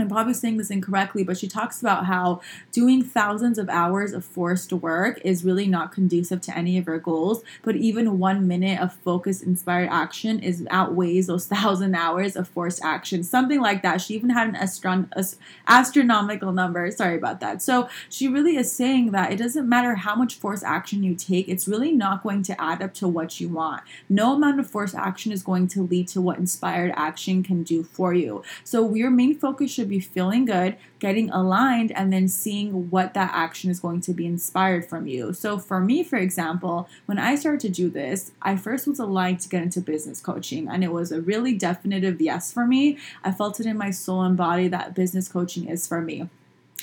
I'm 0.00 0.08
probably 0.08 0.34
saying 0.34 0.56
this 0.56 0.70
incorrectly, 0.70 1.24
but 1.24 1.38
she 1.38 1.48
talks 1.48 1.80
about 1.80 2.06
how 2.06 2.40
doing 2.72 3.02
thousands 3.02 3.58
of 3.58 3.68
hours 3.68 4.12
of 4.12 4.24
forced 4.24 4.72
work 4.72 5.20
is 5.24 5.44
really 5.44 5.66
not 5.66 5.92
conducive 5.92 6.40
to 6.42 6.56
any 6.56 6.78
of 6.78 6.86
her 6.86 6.98
goals. 6.98 7.42
But 7.62 7.76
even 7.76 8.18
one 8.18 8.46
minute 8.46 8.80
of 8.80 8.94
focused, 8.94 9.42
inspired 9.42 9.88
action 9.90 10.40
is 10.40 10.66
outweighs 10.70 11.26
those 11.26 11.46
thousand 11.60 11.94
hours 11.94 12.36
of 12.36 12.48
forced 12.48 12.82
action, 12.84 13.22
something 13.22 13.60
like 13.60 13.82
that. 13.82 14.00
She 14.00 14.14
even 14.14 14.30
had 14.30 14.48
an 14.48 14.54
astron- 14.54 15.36
astronomical 15.66 16.52
number. 16.52 16.90
Sorry 16.90 17.16
about 17.16 17.40
that. 17.40 17.62
So 17.62 17.88
she 18.08 18.28
really 18.28 18.56
is 18.56 18.72
saying 18.72 19.12
that 19.12 19.32
it 19.32 19.36
doesn't 19.36 19.68
matter 19.68 19.96
how 19.96 20.14
much 20.14 20.36
forced 20.36 20.64
action 20.64 21.02
you 21.02 21.14
take; 21.14 21.48
it's 21.48 21.68
really 21.68 21.92
not 21.92 22.22
going 22.22 22.42
to 22.44 22.60
add 22.60 22.82
up 22.82 22.94
to 22.94 23.08
what 23.08 23.40
you 23.40 23.48
want. 23.48 23.82
No 24.08 24.34
amount 24.34 24.60
of 24.60 24.70
forced 24.70 24.94
action 24.94 25.32
is 25.32 25.42
going 25.42 25.68
to 25.68 25.82
lead 25.82 26.08
to 26.08 26.20
what 26.20 26.38
inspired 26.38 26.92
action 26.96 27.42
can 27.42 27.62
do 27.62 27.82
for 27.82 28.14
you. 28.14 28.42
So 28.64 28.94
your 28.94 29.10
main 29.10 29.38
focus 29.38 29.70
should 29.70 29.88
be 29.90 30.00
feeling 30.00 30.46
good, 30.46 30.76
getting 30.98 31.30
aligned, 31.30 31.92
and 31.92 32.12
then 32.12 32.28
seeing 32.28 32.88
what 32.90 33.12
that 33.14 33.30
action 33.34 33.70
is 33.70 33.80
going 33.80 34.00
to 34.02 34.14
be 34.14 34.24
inspired 34.24 34.88
from 34.88 35.06
you. 35.06 35.32
So, 35.32 35.58
for 35.58 35.80
me, 35.80 36.02
for 36.02 36.16
example, 36.16 36.88
when 37.06 37.18
I 37.18 37.34
started 37.34 37.60
to 37.60 37.68
do 37.68 37.90
this, 37.90 38.32
I 38.40 38.56
first 38.56 38.86
was 38.86 38.98
aligned 38.98 39.40
to 39.40 39.48
get 39.48 39.62
into 39.62 39.80
business 39.80 40.20
coaching, 40.20 40.68
and 40.68 40.82
it 40.82 40.92
was 40.92 41.12
a 41.12 41.20
really 41.20 41.54
definitive 41.54 42.20
yes 42.20 42.52
for 42.52 42.66
me. 42.66 42.98
I 43.22 43.32
felt 43.32 43.60
it 43.60 43.66
in 43.66 43.76
my 43.76 43.90
soul 43.90 44.22
and 44.22 44.36
body 44.36 44.68
that 44.68 44.94
business 44.94 45.28
coaching 45.28 45.68
is 45.68 45.86
for 45.86 46.00
me. 46.00 46.28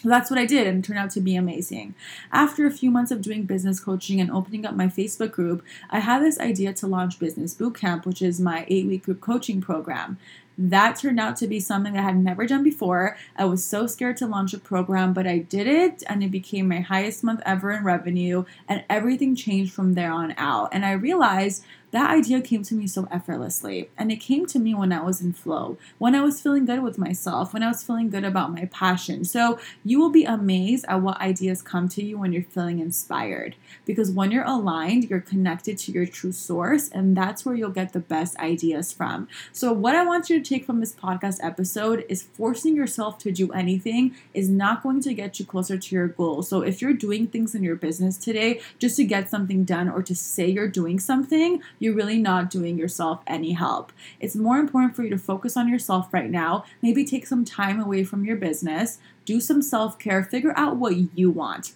That's 0.04 0.30
what 0.30 0.40
I 0.40 0.46
did, 0.46 0.68
and 0.68 0.84
it 0.84 0.88
turned 0.88 1.00
out 1.00 1.10
to 1.12 1.22
be 1.22 1.36
amazing. 1.36 1.96
After 2.32 2.68
a 2.68 2.72
few 2.72 2.92
months 2.92 3.12
of 3.12 3.22
doing 3.22 3.44
business 3.44 3.80
coaching 3.80 4.22
and 4.22 4.30
opening 4.30 4.66
up 4.66 4.76
my 4.76 4.88
Facebook 4.88 5.32
group, 5.32 5.64
I 5.90 6.00
had 6.00 6.22
this 6.22 6.40
idea 6.40 6.74
to 6.74 6.88
launch 6.88 7.20
Business 7.20 7.56
Bootcamp, 7.56 8.06
which 8.06 8.22
is 8.22 8.40
my 8.40 8.66
eight 8.68 8.86
week 8.86 9.06
group 9.06 9.22
coaching 9.22 9.60
program. 9.60 10.20
That 10.58 10.96
turned 10.96 11.20
out 11.20 11.36
to 11.38 11.48
be 11.48 11.60
something 11.60 11.98
I 11.98 12.02
had 12.02 12.18
never 12.18 12.48
done 12.48 12.64
before. 12.64 13.16
I 13.36 13.46
was 13.46 13.64
so 13.64 13.86
scared 13.86 14.18
to 14.18 14.26
launch 14.26 14.54
a 14.54 14.60
program, 14.60 15.14
but 15.14 15.28
I 15.28 15.38
did 15.38 15.68
it 15.68 16.04
and 16.08 16.24
it 16.24 16.32
became 16.32 16.68
my 16.68 16.80
highest 16.80 17.24
month 17.24 17.42
ever 17.46 17.72
in 17.72 17.84
revenue, 17.84 18.46
and 18.68 18.84
everything 18.90 19.36
changed 19.36 19.74
from 19.74 19.94
there 19.94 20.12
on 20.12 20.34
out. 20.38 20.70
And 20.72 20.84
I 20.84 20.94
realized 20.94 21.64
that 21.92 22.10
idea 22.10 22.42
came 22.42 22.64
to 22.64 22.76
me 22.76 22.88
so 22.88 23.08
effortlessly. 23.12 23.90
And 23.98 24.12
it 24.12 24.18
came 24.18 24.46
to 24.48 24.60
me 24.60 24.74
when 24.74 24.92
I 24.92 25.02
was 25.02 25.22
in 25.22 25.34
flow, 25.34 25.78
when 25.98 26.16
I 26.16 26.22
was 26.22 26.42
feeling 26.42 26.66
good 26.66 26.84
with 26.84 26.98
myself, 26.98 27.54
when 27.54 27.64
I 27.64 27.68
was 27.68 27.84
feeling 27.84 28.10
good 28.10 28.24
about 28.24 28.54
my 28.54 28.66
passion. 28.66 29.24
So 29.24 29.60
you 29.84 30.00
will 30.00 30.10
be 30.10 30.26
amazed 30.26 30.86
at 30.88 31.02
what 31.02 31.20
ideas 31.22 31.62
come 31.62 31.88
to 31.90 32.04
you 32.04 32.18
when 32.18 32.34
you're 32.34 32.44
feeling 32.44 32.80
inspired. 32.80 33.56
Because 33.86 34.12
when 34.12 34.32
you're 34.32 34.44
aligned, 34.44 35.10
you're 35.10 35.22
connected 35.22 35.78
to 35.80 35.92
your 35.92 36.06
true 36.06 36.32
source, 36.32 36.90
and 36.90 37.16
that's 37.16 37.46
where 37.46 37.56
you'll 37.56 37.70
get 37.70 37.94
the 37.94 38.00
best 38.00 38.38
ideas 38.38 38.92
from. 38.92 39.28
So, 39.52 39.72
what 39.72 39.96
I 39.96 40.06
want 40.06 40.30
you 40.30 40.42
to 40.42 40.48
take 40.48 40.66
from 40.66 40.80
this 40.80 40.94
podcast 40.94 41.40
episode 41.42 42.06
is 42.10 42.24
forcing 42.24 42.76
yourself 42.76 43.18
to 43.20 43.32
do 43.32 43.52
anything 43.52 44.16
is 44.34 44.50
not 44.50 44.84
going 44.84 45.02
to 45.02 45.14
get 45.14 45.40
you 45.40 45.46
closer 45.46 45.78
to 45.78 45.96
your 45.96 46.08
goal. 46.08 46.44
So 46.44 46.62
if 46.62 46.82
you're 46.82 46.94
doing 46.94 47.28
things 47.28 47.56
in 47.56 47.64
your 47.64 47.76
business 47.76 48.18
today 48.18 48.62
just 48.80 48.98
to 48.98 49.04
get 49.04 49.30
something 49.30 49.64
done 49.64 49.90
or 49.90 50.02
to 50.04 50.16
say 50.16 50.48
you're 50.48 50.68
doing 50.68 51.00
something, 51.00 51.62
you're 51.80 51.94
really 51.94 52.18
not 52.18 52.50
doing 52.50 52.78
yourself 52.78 53.22
any 53.28 53.54
help. 53.54 53.92
It's 54.20 54.36
more 54.36 54.58
important 54.58 54.96
for 54.96 55.04
you 55.04 55.10
to 55.10 55.18
focus 55.18 55.58
on 55.58 55.68
yourself 55.68 56.14
right 56.14 56.30
now. 56.30 56.66
Maybe 56.82 57.06
take 57.06 57.28
some 57.28 57.46
time 57.46 57.80
away 57.80 58.04
from 58.04 58.26
your 58.26 58.38
business, 58.38 59.00
do 59.26 59.40
some 59.40 59.62
self 59.62 60.00
care, 60.00 60.24
figure 60.24 60.54
out 60.56 60.78
what 60.78 61.18
you 61.18 61.32
want 61.32 61.74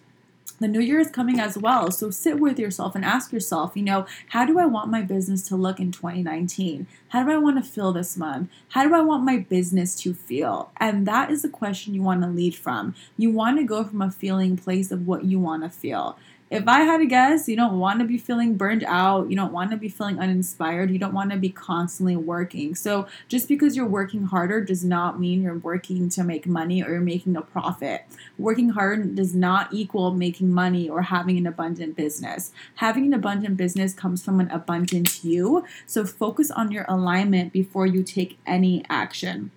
the 0.62 0.68
new 0.68 0.80
year 0.80 1.00
is 1.00 1.10
coming 1.10 1.40
as 1.40 1.58
well. 1.58 1.92
So 1.92 2.12
sit 2.12 2.40
with 2.40 2.60
yourself 2.60 2.94
and 2.94 3.04
ask 3.04 3.34
yourself, 3.34 3.72
you 3.76 3.82
know, 3.82 4.06
how 4.30 4.46
do 4.46 4.60
I 4.60 4.66
want 4.66 4.92
my 4.92 5.02
business 5.02 5.48
to 5.48 5.56
look 5.56 5.80
in 5.80 5.92
2019? 5.92 6.86
How 7.10 7.24
do 7.24 7.32
I 7.32 7.38
want 7.38 7.64
to 7.64 7.70
feel 7.70 7.92
this 7.92 8.16
month? 8.16 8.50
How 8.70 8.84
do 8.84 8.94
I 8.94 9.02
want 9.02 9.24
my 9.24 9.38
business 9.38 9.96
to 10.02 10.14
feel? 10.14 10.72
And 10.78 11.08
that 11.08 11.32
is 11.32 11.42
the 11.42 11.50
question 11.50 11.96
you 11.96 12.04
want 12.04 12.22
to 12.22 12.28
lead 12.28 12.56
from. 12.56 12.94
You 13.18 13.32
want 13.32 13.58
to 13.58 13.64
go 13.64 13.84
from 13.84 14.02
a 14.02 14.12
feeling 14.12 14.56
place 14.56 14.92
of 14.92 15.08
what 15.08 15.26
you 15.26 15.40
want 15.40 15.64
to 15.64 15.70
feel 15.70 16.18
if 16.52 16.68
I 16.68 16.82
had 16.82 16.98
to 16.98 17.06
guess, 17.06 17.48
you 17.48 17.56
don't 17.56 17.80
want 17.80 18.02
to 18.02 18.06
be 18.06 18.18
feeling 18.18 18.58
burned 18.58 18.84
out. 18.84 19.30
You 19.30 19.38
don't 19.38 19.54
want 19.54 19.72
to 19.72 19.78
be 19.78 19.88
feeling 19.88 20.20
uninspired. 20.20 20.92
You 20.92 21.00
don't 21.00 21.14
want 21.14 21.32
to 21.32 21.38
be 21.38 21.48
constantly 21.48 22.18
working. 22.18 22.76
So, 22.76 23.08
just 23.30 23.48
because 23.48 23.78
you're 23.78 23.86
working 23.86 24.26
harder 24.26 24.60
does 24.60 24.84
not 24.84 25.18
mean 25.18 25.42
you're 25.42 25.58
working 25.58 26.10
to 26.10 26.26
make 26.26 26.46
money 26.46 26.84
or 26.84 26.90
you're 26.90 27.00
making 27.00 27.38
a 27.38 27.42
profit. 27.42 28.04
Working 28.38 28.72
hard 28.72 29.16
does 29.16 29.34
not 29.34 29.74
equal 29.74 30.12
making 30.12 30.52
money 30.52 30.90
or 30.90 31.04
having 31.04 31.38
an 31.38 31.48
abundant 31.48 31.96
business. 31.96 32.52
Having 32.76 33.06
an 33.06 33.14
abundant 33.14 33.56
business 33.56 33.94
comes 33.94 34.22
from 34.22 34.42
an 34.42 34.52
abundant 34.52 35.24
you. 35.24 35.64
So, 35.86 36.06
focus 36.06 36.52
on 36.52 36.74
your 36.74 36.86
alignment 36.90 37.54
before 37.54 37.86
you 37.86 38.04
take 38.04 38.38
any 38.46 38.84
action. 38.90 39.52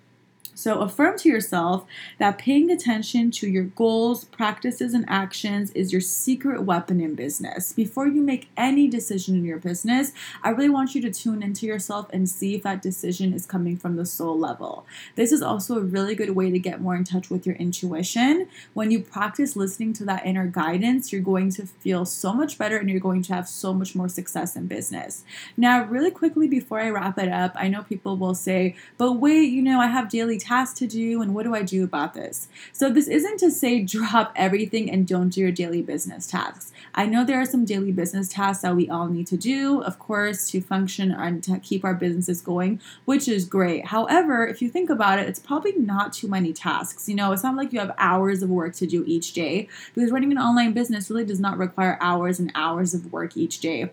So 0.57 0.79
affirm 0.79 1.17
to 1.19 1.29
yourself 1.29 1.85
that 2.17 2.37
paying 2.37 2.71
attention 2.71 3.29
to 3.31 3.47
your 3.47 3.65
goals, 3.65 4.23
practices, 4.23 4.93
and 4.93 5.03
actions 5.09 5.69
is 5.71 5.91
your 5.91 5.99
secret 5.99 6.63
weapon 6.63 7.01
in 7.01 7.13
business. 7.13 7.73
Before 7.73 8.07
you 8.07 8.21
make 8.21 8.47
any 8.55 8.87
decision 8.87 9.35
in 9.35 9.43
your 9.43 9.59
business, 9.59 10.13
I 10.43 10.51
really 10.51 10.69
want 10.69 10.95
you 10.95 11.01
to 11.01 11.11
tune 11.11 11.43
into 11.43 11.65
yourself 11.65 12.07
and 12.13 12.29
see 12.29 12.55
if 12.55 12.63
that 12.63 12.81
decision 12.81 13.33
is 13.33 13.45
coming 13.45 13.75
from 13.75 13.97
the 13.97 14.05
soul 14.05 14.39
level. 14.39 14.85
This 15.15 15.33
is 15.33 15.41
also 15.41 15.77
a 15.77 15.81
really 15.81 16.15
good 16.15 16.29
way 16.31 16.49
to 16.49 16.57
get 16.57 16.79
more 16.79 16.95
in 16.95 17.03
touch 17.03 17.29
with 17.29 17.45
your 17.45 17.57
intuition. 17.57 18.47
When 18.73 18.91
you 18.91 19.01
practice 19.01 19.57
listening 19.57 19.91
to 19.93 20.05
that 20.05 20.25
inner 20.25 20.47
guidance, 20.47 21.11
you're 21.11 21.21
going 21.21 21.49
to 21.51 21.65
feel 21.65 22.05
so 22.05 22.33
much 22.33 22.57
better 22.57 22.77
and 22.77 22.89
you're 22.89 23.01
going 23.01 23.23
to 23.23 23.33
have 23.33 23.49
so 23.49 23.73
much 23.73 23.93
more 23.93 24.07
success 24.07 24.55
in 24.55 24.67
business. 24.67 25.25
Now, 25.57 25.83
really 25.83 26.11
quickly 26.11 26.47
before 26.47 26.79
I 26.79 26.89
wrap 26.89 27.17
it 27.17 27.27
up, 27.27 27.51
I 27.55 27.67
know 27.67 27.83
people 27.83 28.15
will 28.15 28.35
say, 28.35 28.77
but 28.97 29.13
wait, 29.13 29.49
you 29.49 29.61
know, 29.61 29.81
I 29.81 29.87
have 29.87 30.09
daily 30.09 30.39
tasks 30.45 30.77
to 30.79 30.87
do 30.87 31.21
and 31.21 31.33
what 31.33 31.43
do 31.43 31.55
I 31.55 31.61
do 31.61 31.83
about 31.83 32.13
this? 32.13 32.47
So, 32.71 32.89
this 32.89 33.07
isn't 33.07 33.39
to 33.39 33.51
say 33.51 33.81
drop 33.95 34.31
everything 34.35 34.89
and 34.89 35.07
don't 35.07 35.29
do 35.29 35.41
your 35.41 35.51
daily 35.51 35.81
business 35.81 36.27
tasks. 36.27 36.71
I 36.93 37.05
know 37.05 37.23
there 37.23 37.39
are 37.39 37.45
some 37.45 37.65
daily 37.65 37.91
business 37.91 38.29
tasks 38.29 38.61
that 38.61 38.75
we 38.75 38.89
all 38.89 39.07
need 39.07 39.27
to 39.27 39.37
do, 39.37 39.81
of 39.81 39.99
course, 39.99 40.49
to 40.51 40.61
function 40.61 41.11
and 41.11 41.43
to 41.43 41.59
keep 41.59 41.83
our 41.83 41.93
businesses 41.93 42.41
going, 42.41 42.79
which 43.05 43.27
is 43.27 43.45
great. 43.45 43.87
However, 43.87 44.47
if 44.47 44.61
you 44.61 44.69
think 44.69 44.89
about 44.89 45.19
it, 45.19 45.27
it's 45.27 45.39
probably 45.39 45.73
not 45.73 46.13
too 46.13 46.27
many 46.27 46.53
tasks. 46.53 47.09
You 47.09 47.15
know, 47.15 47.31
it's 47.31 47.43
not 47.43 47.55
like 47.55 47.73
you 47.73 47.79
have 47.79 47.93
hours 47.97 48.43
of 48.43 48.49
work 48.49 48.75
to 48.75 48.87
do 48.87 49.03
each 49.05 49.33
day 49.33 49.67
because 49.93 50.11
running 50.11 50.31
an 50.31 50.37
online 50.37 50.73
business 50.73 51.09
really 51.09 51.25
does 51.25 51.39
not 51.39 51.57
require 51.57 51.97
hours 52.01 52.39
and 52.39 52.51
hours 52.55 52.93
of 52.93 53.11
work 53.11 53.35
each 53.35 53.59
day 53.59 53.91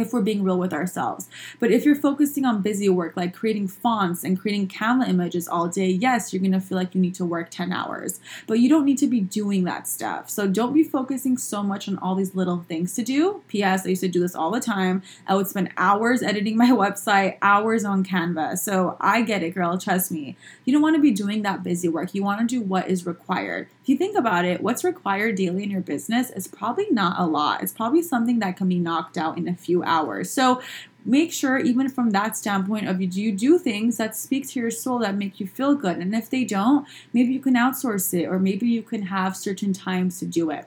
if 0.00 0.12
we're 0.12 0.22
being 0.22 0.42
real 0.42 0.58
with 0.58 0.72
ourselves. 0.72 1.28
But 1.58 1.70
if 1.70 1.84
you're 1.84 1.94
focusing 1.94 2.44
on 2.44 2.62
busy 2.62 2.88
work 2.88 3.16
like 3.16 3.34
creating 3.34 3.68
fonts 3.68 4.24
and 4.24 4.38
creating 4.38 4.68
Canva 4.68 5.08
images 5.08 5.48
all 5.48 5.68
day, 5.68 5.88
yes, 5.88 6.32
you're 6.32 6.42
to 6.52 6.60
feel 6.60 6.78
like 6.78 6.94
you 6.94 7.00
need 7.00 7.14
to 7.16 7.24
work 7.24 7.50
10 7.50 7.72
hours. 7.72 8.20
But 8.46 8.60
you 8.60 8.68
don't 8.68 8.84
need 8.84 8.98
to 8.98 9.06
be 9.06 9.20
doing 9.20 9.64
that 9.64 9.86
stuff. 9.86 10.30
So 10.30 10.46
don't 10.46 10.72
be 10.72 10.82
focusing 10.82 11.36
so 11.36 11.62
much 11.62 11.88
on 11.88 11.98
all 11.98 12.14
these 12.14 12.34
little 12.34 12.64
things 12.68 12.94
to 12.94 13.02
do. 13.02 13.42
P.S. 13.48 13.86
I 13.86 13.90
used 13.90 14.02
to 14.02 14.08
do 14.08 14.20
this 14.20 14.34
all 14.34 14.50
the 14.50 14.60
time. 14.60 15.02
I 15.26 15.34
would 15.34 15.46
spend 15.46 15.70
hours 15.76 16.22
editing 16.22 16.56
my 16.56 16.70
website, 16.70 17.38
hours 17.42 17.84
on 17.84 18.04
Canva. 18.04 18.58
So 18.58 18.96
I 19.00 19.22
get 19.22 19.42
it, 19.42 19.54
girl. 19.54 19.78
Trust 19.78 20.10
me. 20.10 20.36
You 20.64 20.72
don't 20.72 20.82
want 20.82 20.96
to 20.96 21.02
be 21.02 21.10
doing 21.10 21.42
that 21.42 21.62
busy 21.62 21.88
work. 21.88 22.14
You 22.14 22.22
want 22.22 22.40
to 22.40 22.46
do 22.46 22.60
what 22.60 22.88
is 22.88 23.06
required. 23.06 23.68
If 23.82 23.88
you 23.88 23.96
think 23.96 24.16
about 24.16 24.44
it, 24.44 24.60
what's 24.60 24.84
required 24.84 25.36
daily 25.36 25.62
in 25.62 25.70
your 25.70 25.80
business 25.80 26.30
is 26.30 26.46
probably 26.46 26.90
not 26.90 27.18
a 27.18 27.26
lot. 27.26 27.62
It's 27.62 27.72
probably 27.72 28.02
something 28.02 28.38
that 28.40 28.56
can 28.56 28.68
be 28.68 28.78
knocked 28.78 29.16
out 29.16 29.38
in 29.38 29.48
a 29.48 29.54
few 29.54 29.82
hours. 29.88 30.30
So 30.30 30.60
make 31.04 31.32
sure 31.32 31.58
even 31.58 31.88
from 31.88 32.10
that 32.10 32.36
standpoint 32.36 32.88
of 32.88 33.00
you 33.00 33.06
do 33.06 33.22
you 33.22 33.32
do 33.32 33.58
things 33.58 33.96
that 33.96 34.16
speak 34.16 34.46
to 34.48 34.60
your 34.60 34.70
soul 34.70 34.98
that 34.98 35.14
make 35.16 35.40
you 35.40 35.46
feel 35.46 35.74
good 35.74 35.96
and 35.96 36.14
if 36.14 36.28
they 36.28 36.44
don't 36.44 36.86
maybe 37.12 37.32
you 37.32 37.40
can 37.40 37.54
outsource 37.54 38.12
it 38.12 38.26
or 38.26 38.38
maybe 38.38 38.66
you 38.66 38.82
can 38.82 39.02
have 39.02 39.36
certain 39.36 39.72
times 39.72 40.18
to 40.18 40.26
do 40.26 40.50
it 40.50 40.66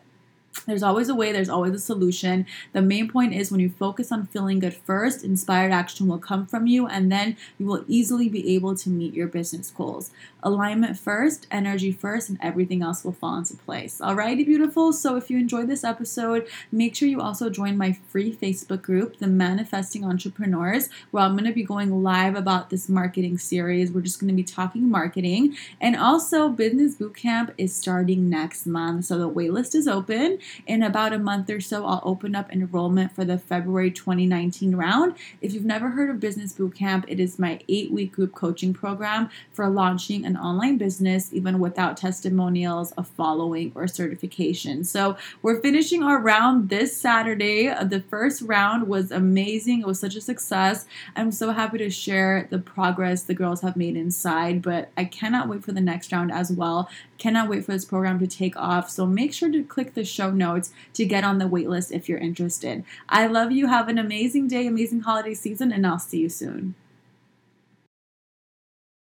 there's 0.65 0.83
always 0.83 1.09
a 1.09 1.15
way, 1.15 1.31
there's 1.31 1.49
always 1.49 1.73
a 1.73 1.79
solution. 1.79 2.45
The 2.73 2.81
main 2.81 3.09
point 3.09 3.33
is 3.33 3.51
when 3.51 3.61
you 3.61 3.69
focus 3.69 4.11
on 4.11 4.27
feeling 4.27 4.59
good 4.59 4.75
first, 4.75 5.23
inspired 5.23 5.71
action 5.71 6.07
will 6.07 6.19
come 6.19 6.45
from 6.45 6.67
you, 6.67 6.87
and 6.87 7.11
then 7.11 7.37
you 7.57 7.65
will 7.65 7.85
easily 7.87 8.29
be 8.29 8.55
able 8.55 8.75
to 8.75 8.89
meet 8.89 9.13
your 9.13 9.27
business 9.27 9.71
goals. 9.71 10.11
Alignment 10.43 10.97
first, 10.97 11.47
energy 11.51 11.91
first, 11.91 12.29
and 12.29 12.37
everything 12.41 12.81
else 12.81 13.03
will 13.03 13.13
fall 13.13 13.37
into 13.37 13.55
place. 13.55 13.99
Alrighty, 13.99 14.45
beautiful. 14.45 14.91
So 14.91 15.15
if 15.15 15.29
you 15.29 15.37
enjoyed 15.37 15.67
this 15.67 15.83
episode, 15.83 16.47
make 16.71 16.95
sure 16.95 17.07
you 17.07 17.21
also 17.21 17.49
join 17.49 17.77
my 17.77 17.97
free 18.07 18.35
Facebook 18.35 18.81
group, 18.81 19.17
The 19.19 19.27
Manifesting 19.27 20.03
Entrepreneurs, 20.03 20.89
where 21.11 21.23
I'm 21.23 21.33
going 21.33 21.45
to 21.45 21.53
be 21.53 21.63
going 21.63 22.03
live 22.03 22.35
about 22.35 22.69
this 22.69 22.89
marketing 22.89 23.37
series. 23.37 23.91
We're 23.91 24.01
just 24.01 24.19
going 24.19 24.29
to 24.29 24.35
be 24.35 24.43
talking 24.43 24.89
marketing. 24.89 25.55
And 25.79 25.95
also, 25.95 26.49
Business 26.49 26.95
Bootcamp 26.95 27.53
is 27.57 27.75
starting 27.75 28.29
next 28.29 28.65
month. 28.65 29.05
So 29.05 29.17
the 29.17 29.29
waitlist 29.29 29.75
is 29.75 29.87
open. 29.87 30.39
In 30.67 30.83
about 30.83 31.13
a 31.13 31.19
month 31.19 31.49
or 31.49 31.61
so, 31.61 31.85
I'll 31.85 32.01
open 32.03 32.35
up 32.35 32.51
enrollment 32.51 33.13
for 33.13 33.25
the 33.25 33.37
February 33.37 33.91
2019 33.91 34.75
round. 34.75 35.15
If 35.41 35.53
you've 35.53 35.65
never 35.65 35.89
heard 35.89 36.09
of 36.09 36.19
Business 36.19 36.53
Bootcamp, 36.53 37.05
it 37.07 37.19
is 37.19 37.39
my 37.39 37.59
eight 37.67 37.91
week 37.91 38.13
group 38.13 38.33
coaching 38.33 38.73
program 38.73 39.29
for 39.51 39.69
launching 39.69 40.25
an 40.25 40.37
online 40.37 40.77
business, 40.77 41.33
even 41.33 41.59
without 41.59 41.97
testimonials, 41.97 42.93
a 42.97 43.03
following, 43.03 43.71
or 43.75 43.87
certification. 43.87 44.83
So 44.83 45.17
we're 45.41 45.61
finishing 45.61 46.03
our 46.03 46.19
round 46.19 46.69
this 46.69 46.95
Saturday. 46.95 47.67
The 47.67 48.03
first 48.09 48.41
round 48.41 48.87
was 48.87 49.11
amazing, 49.11 49.81
it 49.81 49.87
was 49.87 49.99
such 49.99 50.15
a 50.15 50.21
success. 50.21 50.85
I'm 51.15 51.31
so 51.31 51.51
happy 51.51 51.77
to 51.79 51.89
share 51.89 52.47
the 52.49 52.59
progress 52.59 53.23
the 53.23 53.33
girls 53.33 53.61
have 53.61 53.75
made 53.75 53.95
inside, 53.95 54.61
but 54.61 54.89
I 54.97 55.05
cannot 55.05 55.47
wait 55.47 55.63
for 55.63 55.71
the 55.71 55.81
next 55.81 56.11
round 56.11 56.31
as 56.31 56.51
well. 56.51 56.89
Cannot 57.21 57.49
wait 57.49 57.63
for 57.63 57.73
this 57.73 57.85
program 57.85 58.17
to 58.17 58.25
take 58.25 58.57
off. 58.57 58.89
So 58.89 59.05
make 59.05 59.31
sure 59.31 59.51
to 59.51 59.63
click 59.63 59.93
the 59.93 60.03
show 60.03 60.31
notes 60.31 60.73
to 60.95 61.05
get 61.05 61.23
on 61.23 61.37
the 61.37 61.45
waitlist 61.45 61.91
if 61.91 62.09
you're 62.09 62.17
interested. 62.17 62.83
I 63.07 63.27
love 63.27 63.51
you. 63.51 63.67
Have 63.67 63.89
an 63.89 63.99
amazing 63.99 64.47
day, 64.47 64.65
amazing 64.65 65.01
holiday 65.01 65.35
season, 65.35 65.71
and 65.71 65.85
I'll 65.85 65.99
see 65.99 66.17
you 66.17 66.29
soon. 66.29 66.73